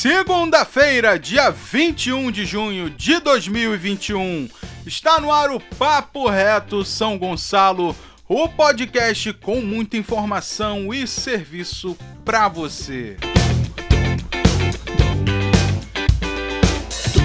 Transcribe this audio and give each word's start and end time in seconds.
Segunda-feira, 0.00 1.18
dia 1.18 1.50
21 1.50 2.30
de 2.30 2.46
junho 2.46 2.88
de 2.88 3.20
2021. 3.20 4.48
Está 4.86 5.20
no 5.20 5.30
ar 5.30 5.50
o 5.50 5.60
Papo 5.60 6.26
Reto 6.26 6.86
São 6.86 7.18
Gonçalo, 7.18 7.94
o 8.26 8.48
podcast 8.48 9.30
com 9.34 9.60
muita 9.60 9.98
informação 9.98 10.94
e 10.94 11.06
serviço 11.06 11.98
para 12.24 12.48
você. 12.48 13.18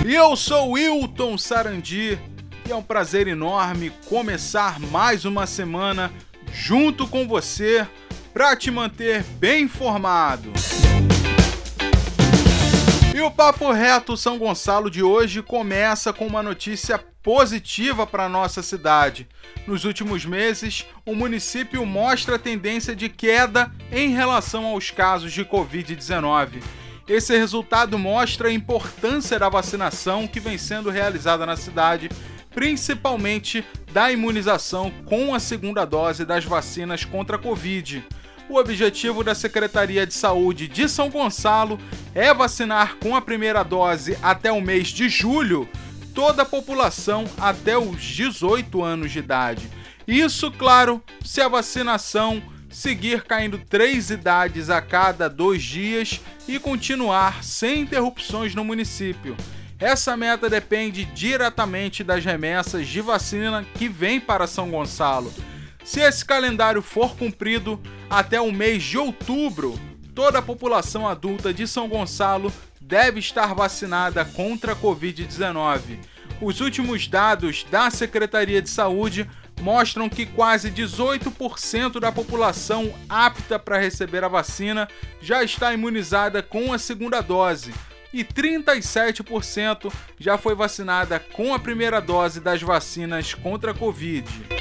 E 0.05 0.13
eu 0.13 0.35
sou 0.35 0.71
Wilton 0.71 1.37
Sarandi 1.37 2.19
e 2.67 2.71
é 2.73 2.75
um 2.75 2.83
prazer 2.83 3.25
enorme 3.29 3.89
começar 4.09 4.81
mais 4.81 5.23
uma 5.23 5.47
semana 5.47 6.11
junto 6.51 7.07
com 7.07 7.25
você 7.25 7.87
para 8.33 8.53
te 8.53 8.69
manter 8.69 9.23
bem 9.39 9.63
informado. 9.63 10.51
E 13.15 13.21
o 13.21 13.31
Papo 13.31 13.71
Reto 13.71 14.17
São 14.17 14.37
Gonçalo 14.37 14.91
de 14.91 15.01
hoje 15.01 15.41
começa 15.41 16.11
com 16.11 16.27
uma 16.27 16.43
notícia 16.43 16.99
positiva 17.23 18.05
para 18.05 18.27
nossa 18.27 18.61
cidade. 18.61 19.25
Nos 19.65 19.85
últimos 19.85 20.25
meses, 20.25 20.85
o 21.05 21.15
município 21.15 21.85
mostra 21.85 22.37
tendência 22.37 22.93
de 22.93 23.07
queda 23.07 23.71
em 23.89 24.09
relação 24.09 24.65
aos 24.65 24.91
casos 24.91 25.31
de 25.31 25.45
Covid-19. 25.45 26.61
Esse 27.07 27.37
resultado 27.37 27.97
mostra 27.97 28.49
a 28.49 28.53
importância 28.53 29.39
da 29.39 29.47
vacinação 29.47 30.27
que 30.27 30.41
vem 30.41 30.57
sendo 30.57 30.89
realizada 30.89 31.45
na 31.45 31.55
cidade, 31.55 32.09
principalmente 32.53 33.63
da 33.93 34.11
imunização 34.11 34.91
com 35.05 35.33
a 35.33 35.39
segunda 35.39 35.85
dose 35.85 36.25
das 36.25 36.43
vacinas 36.43 37.05
contra 37.05 37.37
a 37.37 37.39
Covid. 37.39 38.03
O 38.47 38.57
objetivo 38.57 39.23
da 39.23 39.33
Secretaria 39.33 40.05
de 40.05 40.13
Saúde 40.13 40.67
de 40.67 40.87
São 40.87 41.09
Gonçalo 41.09 41.79
é 42.13 42.33
vacinar 42.33 42.95
com 42.97 43.15
a 43.15 43.21
primeira 43.21 43.63
dose 43.63 44.17
até 44.21 44.51
o 44.51 44.61
mês 44.61 44.89
de 44.89 45.09
julho 45.09 45.67
toda 46.13 46.43
a 46.43 46.45
população 46.45 47.25
até 47.37 47.77
os 47.77 48.01
18 48.01 48.83
anos 48.83 49.11
de 49.11 49.19
idade. 49.19 49.69
Isso, 50.07 50.51
claro, 50.51 51.03
se 51.23 51.41
a 51.41 51.47
vacinação 51.47 52.41
seguir 52.69 53.23
caindo 53.23 53.57
três 53.57 54.09
idades 54.09 54.69
a 54.69 54.81
cada 54.81 55.27
dois 55.27 55.63
dias 55.63 56.21
e 56.47 56.59
continuar 56.59 57.43
sem 57.43 57.81
interrupções 57.81 58.53
no 58.53 58.63
município. 58.63 59.35
Essa 59.79 60.15
meta 60.15 60.49
depende 60.49 61.03
diretamente 61.05 62.03
das 62.03 62.23
remessas 62.23 62.87
de 62.87 63.01
vacina 63.01 63.65
que 63.73 63.89
vem 63.89 64.19
para 64.19 64.45
São 64.45 64.69
Gonçalo. 64.69 65.33
Se 65.85 65.99
esse 65.99 66.25
calendário 66.25 66.81
for 66.81 67.15
cumprido 67.15 67.79
até 68.09 68.41
o 68.41 68.51
mês 68.51 68.81
de 68.81 68.97
outubro, 68.97 69.79
toda 70.15 70.39
a 70.39 70.41
população 70.41 71.07
adulta 71.07 71.53
de 71.53 71.67
São 71.67 71.87
Gonçalo 71.87 72.51
deve 72.81 73.19
estar 73.19 73.53
vacinada 73.53 74.25
contra 74.25 74.71
a 74.71 74.75
Covid-19. 74.75 75.99
Os 76.41 76.59
últimos 76.59 77.07
dados 77.07 77.63
da 77.69 77.91
Secretaria 77.91 78.63
de 78.63 78.69
Saúde 78.69 79.29
mostram 79.61 80.09
que 80.09 80.25
quase 80.25 80.71
18% 80.71 81.99
da 81.99 82.11
população 82.11 82.91
apta 83.07 83.59
para 83.59 83.77
receber 83.77 84.23
a 84.23 84.27
vacina 84.27 84.87
já 85.21 85.43
está 85.43 85.71
imunizada 85.71 86.41
com 86.41 86.73
a 86.73 86.79
segunda 86.79 87.21
dose 87.21 87.71
e 88.11 88.23
37% 88.23 89.93
já 90.19 90.35
foi 90.35 90.55
vacinada 90.55 91.19
com 91.19 91.53
a 91.53 91.59
primeira 91.59 92.01
dose 92.01 92.39
das 92.39 92.61
vacinas 92.61 93.35
contra 93.35 93.69
a 93.69 93.73
Covid. 93.73 94.54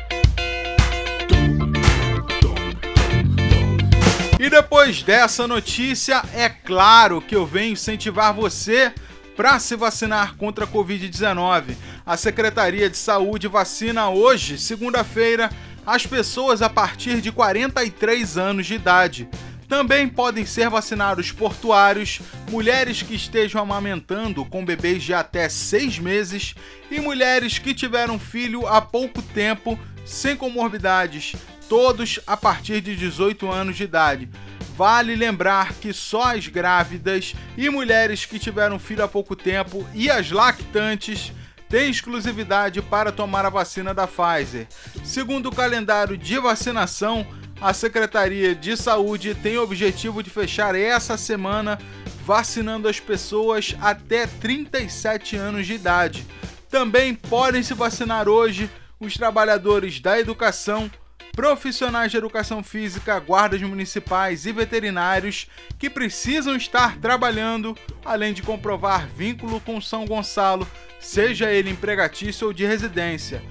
Depois 4.54 5.02
dessa 5.02 5.48
notícia, 5.48 6.22
é 6.32 6.48
claro 6.48 7.20
que 7.20 7.34
eu 7.34 7.44
venho 7.44 7.72
incentivar 7.72 8.32
você 8.32 8.94
para 9.36 9.58
se 9.58 9.74
vacinar 9.74 10.36
contra 10.36 10.64
a 10.64 10.68
Covid-19. 10.68 11.74
A 12.06 12.16
Secretaria 12.16 12.88
de 12.88 12.96
Saúde 12.96 13.48
vacina 13.48 14.10
hoje, 14.10 14.56
segunda-feira, 14.56 15.50
as 15.84 16.06
pessoas 16.06 16.62
a 16.62 16.70
partir 16.70 17.20
de 17.20 17.32
43 17.32 18.38
anos 18.38 18.66
de 18.66 18.74
idade. 18.74 19.28
Também 19.68 20.06
podem 20.06 20.46
ser 20.46 20.70
vacinados 20.70 21.32
portuários, 21.32 22.20
mulheres 22.48 23.02
que 23.02 23.16
estejam 23.16 23.60
amamentando 23.60 24.44
com 24.44 24.64
bebês 24.64 25.02
de 25.02 25.12
até 25.12 25.48
6 25.48 25.98
meses 25.98 26.54
e 26.92 27.00
mulheres 27.00 27.58
que 27.58 27.74
tiveram 27.74 28.20
filho 28.20 28.68
há 28.68 28.80
pouco 28.80 29.20
tempo 29.20 29.76
sem 30.04 30.36
comorbidades, 30.36 31.34
todos 31.74 32.20
a 32.24 32.36
partir 32.36 32.80
de 32.80 32.94
18 32.94 33.50
anos 33.50 33.76
de 33.76 33.82
idade. 33.82 34.28
Vale 34.76 35.16
lembrar 35.16 35.72
que 35.72 35.92
só 35.92 36.36
as 36.36 36.46
grávidas 36.46 37.34
e 37.56 37.68
mulheres 37.68 38.24
que 38.24 38.38
tiveram 38.38 38.78
filho 38.78 39.02
há 39.02 39.08
pouco 39.08 39.34
tempo 39.34 39.84
e 39.92 40.08
as 40.08 40.30
lactantes 40.30 41.32
têm 41.68 41.90
exclusividade 41.90 42.80
para 42.80 43.10
tomar 43.10 43.44
a 43.44 43.50
vacina 43.50 43.92
da 43.92 44.06
Pfizer. 44.06 44.68
Segundo 45.02 45.46
o 45.46 45.54
calendário 45.54 46.16
de 46.16 46.38
vacinação, 46.38 47.26
a 47.60 47.72
Secretaria 47.72 48.54
de 48.54 48.76
Saúde 48.76 49.34
tem 49.34 49.58
o 49.58 49.64
objetivo 49.64 50.22
de 50.22 50.30
fechar 50.30 50.76
essa 50.76 51.16
semana 51.16 51.76
vacinando 52.24 52.86
as 52.86 53.00
pessoas 53.00 53.74
até 53.80 54.28
37 54.28 55.34
anos 55.34 55.66
de 55.66 55.74
idade. 55.74 56.24
Também 56.70 57.16
podem 57.16 57.64
se 57.64 57.74
vacinar 57.74 58.28
hoje 58.28 58.70
os 59.00 59.14
trabalhadores 59.14 59.98
da 59.98 60.20
educação, 60.20 60.88
profissionais 61.34 62.10
de 62.10 62.16
educação 62.16 62.62
física, 62.62 63.18
guardas 63.18 63.60
municipais 63.60 64.46
e 64.46 64.52
veterinários 64.52 65.48
que 65.78 65.90
precisam 65.90 66.56
estar 66.56 66.96
trabalhando, 66.98 67.76
além 68.04 68.32
de 68.32 68.42
comprovar 68.42 69.08
vínculo 69.08 69.60
com 69.60 69.80
São 69.80 70.04
Gonçalo, 70.06 70.66
seja 71.00 71.50
ele 71.50 71.70
empregatício 71.70 72.46
ou 72.46 72.52
de 72.52 72.64
residência. 72.64 73.42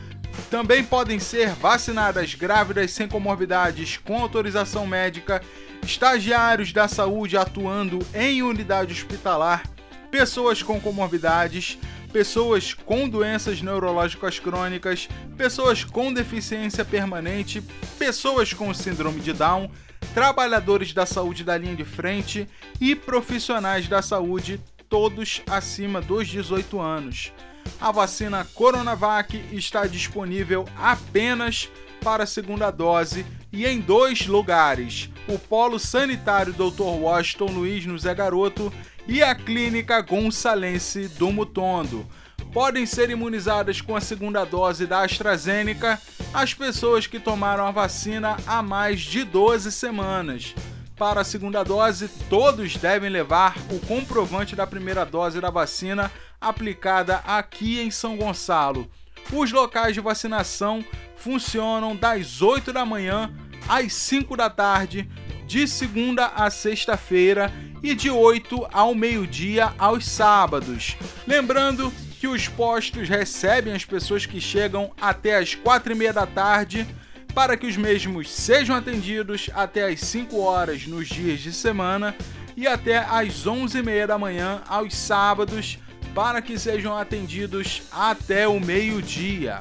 Também 0.49 0.83
podem 0.83 1.19
ser 1.19 1.49
vacinadas 1.49 2.33
grávidas 2.33 2.91
sem 2.91 3.07
comorbidades 3.07 3.97
com 3.97 4.19
autorização 4.19 4.87
médica, 4.87 5.41
estagiários 5.83 6.71
da 6.71 6.87
saúde 6.87 7.37
atuando 7.37 7.99
em 8.15 8.41
unidade 8.41 8.93
hospitalar, 8.93 9.63
pessoas 10.09 10.63
com 10.63 10.79
comorbidades, 10.79 11.77
pessoas 12.13 12.75
com 12.75 13.09
doenças 13.09 13.61
neurológicas 13.63 14.37
crônicas, 14.37 15.09
pessoas 15.35 15.83
com 15.83 16.13
deficiência 16.13 16.85
permanente, 16.85 17.61
pessoas 17.97 18.53
com 18.53 18.71
síndrome 18.71 19.19
de 19.19 19.33
Down, 19.33 19.69
trabalhadores 20.13 20.93
da 20.93 21.07
saúde 21.07 21.43
da 21.43 21.57
linha 21.57 21.75
de 21.75 21.83
frente 21.83 22.47
e 22.79 22.95
profissionais 22.95 23.87
da 23.87 24.03
saúde, 24.03 24.61
todos 24.87 25.41
acima 25.49 25.99
dos 25.99 26.27
18 26.27 26.79
anos. 26.79 27.33
A 27.81 27.91
vacina 27.91 28.45
Coronavac 28.53 29.35
está 29.51 29.87
disponível 29.87 30.65
apenas 30.77 31.67
para 32.03 32.25
a 32.25 32.27
segunda 32.27 32.69
dose 32.69 33.25
e 33.51 33.65
em 33.65 33.79
dois 33.79 34.27
lugares: 34.27 35.09
o 35.27 35.39
Polo 35.39 35.79
Sanitário 35.79 36.53
Dr. 36.53 36.83
Washington 36.83 37.45
Luiz 37.45 37.85
no 37.85 37.97
Zé 37.97 38.13
Garoto 38.13 38.71
e 39.07 39.21
a 39.21 39.35
Clínica 39.35 40.01
Gonçalense 40.01 41.07
do 41.07 41.31
Mutondo. 41.31 42.07
Podem 42.53 42.85
ser 42.85 43.09
imunizadas 43.09 43.81
com 43.81 43.95
a 43.95 44.01
segunda 44.01 44.45
dose 44.45 44.85
da 44.85 45.01
AstraZeneca 45.01 45.99
as 46.33 46.53
pessoas 46.53 47.07
que 47.07 47.19
tomaram 47.19 47.65
a 47.65 47.71
vacina 47.71 48.37
há 48.45 48.61
mais 48.61 49.01
de 49.01 49.23
12 49.23 49.71
semanas. 49.71 50.53
Para 50.95 51.21
a 51.21 51.23
segunda 51.23 51.63
dose, 51.63 52.07
todos 52.29 52.77
devem 52.77 53.09
levar 53.09 53.55
o 53.71 53.79
comprovante 53.87 54.55
da 54.55 54.67
primeira 54.67 55.03
dose 55.03 55.41
da 55.41 55.49
vacina 55.49 56.11
aplicada 56.39 57.17
aqui 57.25 57.79
em 57.79 57.89
São 57.89 58.15
Gonçalo. 58.15 58.89
Os 59.31 59.51
locais 59.51 59.95
de 59.95 60.01
vacinação 60.01 60.85
funcionam 61.15 61.95
das 61.95 62.41
8 62.41 62.71
da 62.71 62.85
manhã 62.85 63.33
às 63.67 63.93
5 63.93 64.37
da 64.37 64.49
tarde, 64.49 65.09
de 65.47 65.67
segunda 65.67 66.27
a 66.27 66.49
sexta-feira 66.49 67.51
e 67.83 67.93
de 67.93 68.09
8 68.09 68.67
ao 68.71 68.95
meio-dia 68.95 69.73
aos 69.77 70.07
sábados. 70.07 70.95
Lembrando 71.27 71.93
que 72.19 72.27
os 72.27 72.47
postos 72.47 73.09
recebem 73.09 73.73
as 73.73 73.83
pessoas 73.83 74.25
que 74.25 74.39
chegam 74.39 74.91
até 74.99 75.37
as 75.37 75.53
4 75.53 75.91
e 75.91 75.95
meia 75.95 76.13
da 76.13 76.25
tarde 76.25 76.87
para 77.35 77.57
que 77.57 77.67
os 77.67 77.75
mesmos 77.75 78.31
sejam 78.31 78.75
atendidos 78.75 79.49
até 79.53 79.91
as 79.91 79.99
5 79.99 80.39
horas 80.39 80.87
nos 80.87 81.09
dias 81.09 81.41
de 81.41 81.51
semana 81.51 82.15
e 82.55 82.65
até 82.65 82.99
às 82.99 83.45
11 83.45 83.77
e 83.77 83.83
meia 83.83 84.07
da 84.07 84.17
manhã 84.17 84.61
aos 84.67 84.95
sábados 84.95 85.77
para 86.15 86.41
que 86.41 86.57
sejam 86.57 86.97
atendidos 86.97 87.81
até 87.91 88.47
o 88.47 88.59
meio-dia. 88.59 89.59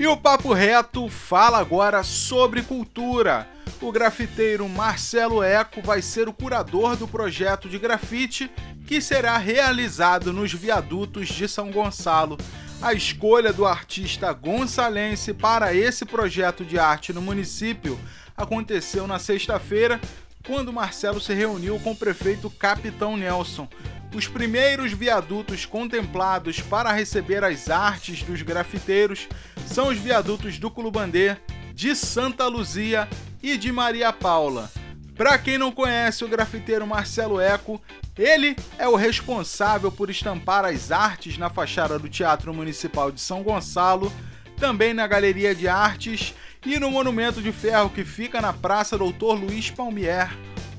E 0.00 0.06
o 0.08 0.16
Papo 0.16 0.52
Reto 0.52 1.08
fala 1.08 1.58
agora 1.58 2.02
sobre 2.02 2.62
cultura. 2.62 3.46
O 3.82 3.90
grafiteiro 3.90 4.68
Marcelo 4.68 5.42
Eco 5.42 5.82
vai 5.82 6.00
ser 6.00 6.28
o 6.28 6.32
curador 6.32 6.96
do 6.96 7.08
projeto 7.08 7.68
de 7.68 7.80
grafite 7.80 8.48
que 8.86 9.00
será 9.00 9.36
realizado 9.36 10.32
nos 10.32 10.52
viadutos 10.52 11.26
de 11.26 11.48
São 11.48 11.68
Gonçalo. 11.72 12.38
A 12.80 12.94
escolha 12.94 13.52
do 13.52 13.66
artista 13.66 14.32
gonçalense 14.32 15.34
para 15.34 15.74
esse 15.74 16.04
projeto 16.04 16.64
de 16.64 16.78
arte 16.78 17.12
no 17.12 17.20
município 17.20 17.98
aconteceu 18.36 19.08
na 19.08 19.18
sexta-feira, 19.18 20.00
quando 20.46 20.72
Marcelo 20.72 21.20
se 21.20 21.34
reuniu 21.34 21.80
com 21.80 21.90
o 21.90 21.96
prefeito 21.96 22.48
Capitão 22.48 23.16
Nelson. 23.16 23.68
Os 24.14 24.28
primeiros 24.28 24.92
viadutos 24.92 25.66
contemplados 25.66 26.60
para 26.60 26.92
receber 26.92 27.42
as 27.42 27.68
artes 27.68 28.22
dos 28.22 28.42
grafiteiros 28.42 29.26
são 29.66 29.88
os 29.88 29.98
viadutos 29.98 30.56
do 30.56 30.70
Culubandê, 30.70 31.36
de 31.74 31.96
Santa 31.96 32.46
Luzia 32.46 33.08
e 33.42 33.56
de 33.56 33.72
Maria 33.72 34.12
Paula. 34.12 34.70
Para 35.16 35.36
quem 35.36 35.58
não 35.58 35.70
conhece 35.70 36.24
o 36.24 36.28
grafiteiro 36.28 36.86
Marcelo 36.86 37.40
Eco, 37.40 37.80
ele 38.16 38.56
é 38.78 38.88
o 38.88 38.96
responsável 38.96 39.90
por 39.90 40.10
estampar 40.10 40.64
as 40.64 40.90
artes 40.90 41.36
na 41.36 41.50
fachada 41.50 41.98
do 41.98 42.08
Teatro 42.08 42.52
Municipal 42.52 43.10
de 43.10 43.20
São 43.20 43.42
Gonçalo, 43.42 44.12
também 44.56 44.94
na 44.94 45.06
Galeria 45.06 45.54
de 45.54 45.68
Artes 45.68 46.34
e 46.64 46.78
no 46.78 46.90
Monumento 46.90 47.42
de 47.42 47.52
Ferro 47.52 47.90
que 47.90 48.04
fica 48.04 48.40
na 48.40 48.52
Praça 48.52 48.96
Doutor 48.96 49.34
Luiz 49.34 49.70
Palmier, 49.70 50.30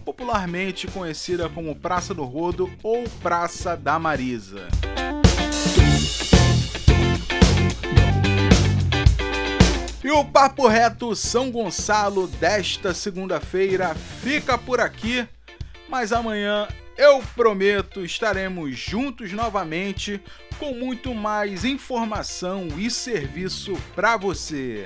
popularmente 0.05 0.87
conhecida 0.87 1.49
como 1.49 1.75
Praça 1.75 2.13
do 2.13 2.23
Rodo 2.23 2.71
ou 2.81 3.03
Praça 3.21 3.75
da 3.75 3.99
Marisa. 3.99 4.67
O 10.13 10.23
Papo 10.23 10.67
Reto 10.67 11.15
São 11.15 11.49
Gonçalo 11.49 12.27
desta 12.27 12.93
segunda-feira 12.93 13.95
fica 13.95 14.57
por 14.57 14.79
aqui, 14.79 15.27
mas 15.89 16.13
amanhã 16.13 16.67
eu 16.95 17.23
prometo 17.35 18.05
estaremos 18.05 18.77
juntos 18.77 19.31
novamente 19.31 20.21
com 20.59 20.73
muito 20.73 21.15
mais 21.15 21.65
informação 21.65 22.67
e 22.77 22.91
serviço 22.91 23.73
para 23.95 24.15
você. 24.15 24.85